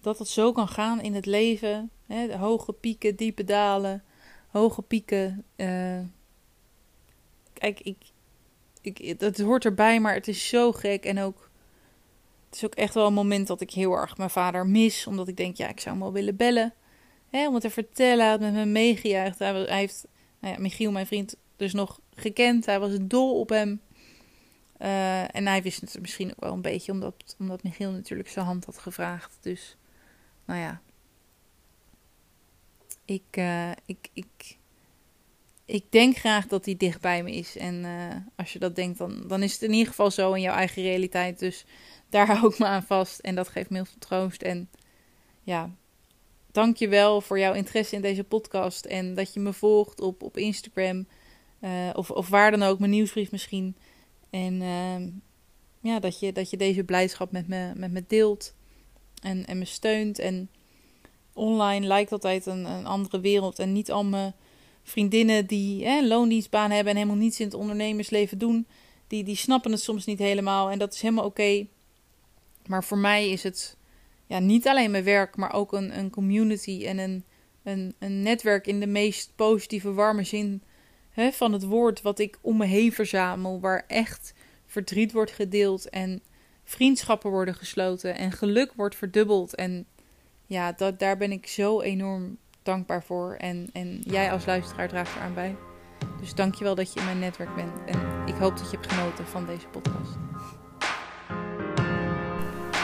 dat 0.00 0.18
het 0.18 0.28
zo 0.28 0.52
kan 0.52 0.68
gaan 0.68 1.00
in 1.00 1.14
het 1.14 1.26
leven. 1.26 1.90
Hè, 2.06 2.36
hoge 2.36 2.72
pieken, 2.72 3.16
diepe 3.16 3.44
dalen, 3.44 4.04
hoge 4.48 4.82
pieken. 4.82 5.44
Uh, 5.56 5.98
kijk, 7.52 7.80
ik, 7.80 7.96
ik, 8.80 9.18
dat 9.18 9.38
hoort 9.38 9.64
erbij, 9.64 10.00
maar 10.00 10.14
het 10.14 10.28
is 10.28 10.48
zo 10.48 10.72
gek. 10.72 11.04
En 11.04 11.18
ook 11.18 11.50
is 12.52 12.64
ook 12.64 12.74
echt 12.74 12.94
wel 12.94 13.06
een 13.06 13.12
moment 13.12 13.46
dat 13.46 13.60
ik 13.60 13.70
heel 13.70 13.92
erg 13.92 14.16
mijn 14.16 14.30
vader 14.30 14.66
mis. 14.66 15.06
Omdat 15.06 15.28
ik 15.28 15.36
denk, 15.36 15.56
ja, 15.56 15.68
ik 15.68 15.80
zou 15.80 15.94
hem 15.94 16.04
wel 16.04 16.12
willen 16.12 16.36
bellen. 16.36 16.74
Hè, 17.30 17.46
om 17.46 17.52
het 17.54 17.62
te 17.62 17.70
vertellen. 17.70 18.20
Hij 18.20 18.28
had 18.28 18.40
met 18.40 18.52
me 18.52 18.64
meegejuicht. 18.64 19.38
Hij, 19.38 19.52
hij 19.52 19.78
heeft 19.78 20.06
nou 20.38 20.54
ja, 20.54 20.60
Michiel, 20.60 20.92
mijn 20.92 21.06
vriend, 21.06 21.36
dus 21.56 21.72
nog 21.72 22.00
gekend. 22.14 22.66
Hij 22.66 22.80
was 22.80 22.96
dol 23.00 23.40
op 23.40 23.48
hem. 23.48 23.80
Uh, 24.78 25.34
en 25.34 25.46
hij 25.46 25.62
wist 25.62 25.80
het 25.80 26.00
misschien 26.00 26.30
ook 26.30 26.40
wel 26.40 26.52
een 26.52 26.62
beetje, 26.62 26.92
omdat, 26.92 27.36
omdat 27.38 27.62
Michiel 27.62 27.90
natuurlijk 27.90 28.28
zijn 28.28 28.46
hand 28.46 28.64
had 28.64 28.78
gevraagd. 28.78 29.38
Dus, 29.40 29.76
nou 30.44 30.60
ja. 30.60 30.80
Ik, 33.04 33.36
uh, 33.38 33.70
ik, 33.70 34.08
ik, 34.12 34.58
ik 35.64 35.84
denk 35.90 36.16
graag 36.16 36.46
dat 36.46 36.64
hij 36.64 36.76
dicht 36.76 37.00
bij 37.00 37.22
me 37.22 37.32
is. 37.32 37.56
En 37.56 37.74
uh, 37.84 38.14
als 38.36 38.52
je 38.52 38.58
dat 38.58 38.76
denkt, 38.76 38.98
dan, 38.98 39.24
dan 39.26 39.42
is 39.42 39.52
het 39.52 39.62
in 39.62 39.72
ieder 39.72 39.88
geval 39.88 40.10
zo 40.10 40.32
in 40.32 40.40
jouw 40.40 40.54
eigen 40.54 40.82
realiteit. 40.82 41.38
Dus 41.38 41.64
daar 42.08 42.26
hou 42.36 42.52
ik 42.52 42.58
me 42.58 42.66
aan 42.66 42.82
vast. 42.82 43.18
En 43.18 43.34
dat 43.34 43.48
geeft 43.48 43.70
me 43.70 43.76
heel 43.76 43.84
veel 43.84 43.98
troost. 43.98 44.42
En 44.42 44.70
ja, 45.42 45.70
dank 46.52 46.76
je 46.76 46.88
wel 46.88 47.20
voor 47.20 47.38
jouw 47.38 47.52
interesse 47.52 47.94
in 47.94 48.02
deze 48.02 48.24
podcast. 48.24 48.84
En 48.84 49.14
dat 49.14 49.34
je 49.34 49.40
me 49.40 49.52
volgt 49.52 50.00
op, 50.00 50.22
op 50.22 50.36
Instagram. 50.36 51.06
Of, 51.92 52.10
of 52.10 52.28
waar 52.28 52.50
dan 52.50 52.62
ook, 52.62 52.78
mijn 52.78 52.90
nieuwsbrief 52.90 53.30
misschien. 53.30 53.76
En 54.30 54.54
uh, 54.60 55.06
ja, 55.80 56.00
dat 56.00 56.20
je, 56.20 56.32
dat 56.32 56.50
je 56.50 56.56
deze 56.56 56.84
blijdschap 56.84 57.32
met 57.32 57.48
me, 57.48 57.72
met 57.76 57.92
me 57.92 58.04
deelt. 58.06 58.54
En, 59.22 59.46
en 59.46 59.58
me 59.58 59.64
steunt. 59.64 60.18
En 60.18 60.50
online 61.32 61.86
lijkt 61.86 62.12
altijd 62.12 62.46
een, 62.46 62.64
een 62.64 62.86
andere 62.86 63.20
wereld. 63.20 63.58
En 63.58 63.72
niet 63.72 63.90
al 63.90 64.04
mijn 64.04 64.34
vriendinnen 64.82 65.46
die 65.46 65.84
hè, 65.84 66.06
loondienstbaan 66.06 66.70
hebben 66.70 66.92
en 66.92 66.98
helemaal 66.98 67.22
niets 67.22 67.40
in 67.40 67.46
het 67.46 67.54
ondernemersleven 67.54 68.38
doen. 68.38 68.66
Die, 69.06 69.24
die 69.24 69.36
snappen 69.36 69.70
het 69.70 69.80
soms 69.80 70.04
niet 70.04 70.18
helemaal. 70.18 70.70
En 70.70 70.78
dat 70.78 70.94
is 70.94 71.00
helemaal 71.00 71.24
oké. 71.24 71.66
Maar 72.66 72.84
voor 72.84 72.98
mij 72.98 73.30
is 73.30 73.42
het 73.42 73.76
ja, 74.26 74.38
niet 74.38 74.68
alleen 74.68 74.90
mijn 74.90 75.04
werk, 75.04 75.36
maar 75.36 75.52
ook 75.52 75.72
een, 75.72 75.98
een 75.98 76.10
community 76.10 76.84
en 76.86 76.98
een, 76.98 77.24
een, 77.62 77.94
een 77.98 78.22
netwerk 78.22 78.66
in 78.66 78.80
de 78.80 78.86
meest 78.86 79.32
positieve, 79.36 79.92
warme 79.92 80.24
zin 80.24 80.62
hè, 81.16 81.32
van 81.32 81.52
het 81.52 81.64
woord 81.64 82.02
wat 82.02 82.18
ik 82.18 82.38
om 82.40 82.56
me 82.56 82.66
heen 82.66 82.92
verzamel, 82.92 83.60
waar 83.60 83.84
echt 83.86 84.34
verdriet 84.66 85.12
wordt 85.12 85.30
gedeeld 85.30 85.88
en 85.88 86.22
vriendschappen 86.64 87.30
worden 87.30 87.54
gesloten 87.54 88.16
en 88.16 88.32
geluk 88.32 88.72
wordt 88.76 88.96
verdubbeld. 88.96 89.54
En 89.54 89.86
ja, 90.46 90.72
dat, 90.72 90.98
daar 90.98 91.16
ben 91.16 91.32
ik 91.32 91.46
zo 91.46 91.80
enorm 91.80 92.36
dankbaar 92.62 93.02
voor. 93.02 93.34
En, 93.38 93.68
en 93.72 94.00
jij 94.04 94.32
als 94.32 94.46
luisteraar 94.46 94.88
draagt 94.88 95.16
eraan 95.16 95.34
bij. 95.34 95.56
Dus 96.20 96.34
dankjewel 96.34 96.74
dat 96.74 96.92
je 96.92 96.98
in 97.00 97.06
mijn 97.06 97.18
netwerk 97.18 97.54
bent. 97.54 97.72
En 97.86 98.26
ik 98.26 98.34
hoop 98.34 98.56
dat 98.56 98.70
je 98.70 98.76
hebt 98.76 98.92
genoten 98.92 99.26
van 99.26 99.46
deze 99.46 99.66
podcast. 99.66 100.16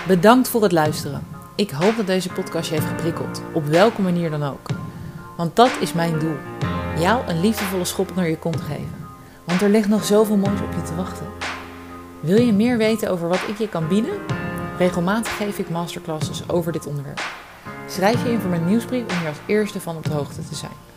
Bedankt 0.07 0.49
voor 0.49 0.63
het 0.63 0.73
luisteren. 0.73 1.27
Ik 1.57 1.71
hoop 1.71 1.97
dat 1.97 2.07
deze 2.07 2.29
podcast 2.29 2.69
je 2.69 2.75
heeft 2.75 2.87
geprikkeld, 2.87 3.43
op 3.55 3.65
welke 3.65 4.03
manier 4.03 4.31
dan 4.31 4.43
ook. 4.43 4.67
Want 5.37 5.57
dat 5.57 5.71
is 5.81 5.93
mijn 5.93 6.19
doel: 6.19 6.37
jou 6.99 7.27
een 7.27 7.41
liefdevolle 7.41 7.85
schop 7.85 8.15
naar 8.15 8.29
je 8.29 8.39
kont 8.39 8.61
geven. 8.61 9.07
Want 9.45 9.63
er 9.63 9.69
ligt 9.69 9.89
nog 9.89 10.05
zoveel 10.05 10.37
moois 10.37 10.61
op 10.61 10.73
je 10.75 10.83
te 10.83 10.95
wachten. 10.95 11.27
Wil 12.21 12.41
je 12.41 12.53
meer 12.53 12.77
weten 12.77 13.11
over 13.11 13.29
wat 13.29 13.49
ik 13.49 13.59
je 13.59 13.69
kan 13.69 13.89
bieden? 13.89 14.13
Regelmatig 14.79 15.37
geef 15.37 15.59
ik 15.59 15.71
masterclasses 15.71 16.49
over 16.49 16.73
dit 16.73 16.87
onderwerp. 16.87 17.23
Schrijf 17.89 18.25
je 18.25 18.33
in 18.33 18.41
voor 18.41 18.51
mijn 18.51 18.67
nieuwsbrief 18.67 19.03
om 19.03 19.19
hier 19.19 19.29
als 19.29 19.37
eerste 19.47 19.81
van 19.81 19.97
op 19.97 20.05
de 20.05 20.13
hoogte 20.13 20.49
te 20.49 20.55
zijn. 20.55 20.92